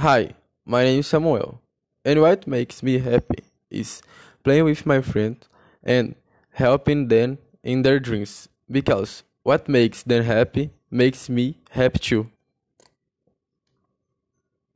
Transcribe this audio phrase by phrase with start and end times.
[0.00, 0.30] Hi,
[0.64, 1.60] my name is Samuel,
[2.06, 4.00] and what makes me happy is
[4.42, 5.46] playing with my friends
[5.84, 6.14] and
[6.52, 12.30] helping them in their dreams because what makes them happy makes me happy too.